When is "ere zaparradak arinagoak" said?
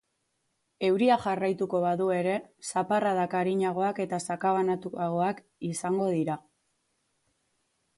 2.15-4.03